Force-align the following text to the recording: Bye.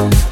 Bye. 0.00 0.29